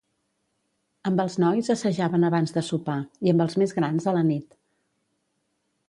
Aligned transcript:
Amb 1.09 1.21
els 1.23 1.35
nois 1.43 1.69
assajaven 1.75 2.27
abans 2.31 2.57
de 2.57 2.65
sopar, 2.71 2.97
i 3.29 3.35
amb 3.35 3.47
els 3.47 3.57
més 3.65 3.79
grans 3.81 4.13
a 4.15 4.19
la 4.21 4.27
nit. 4.35 4.61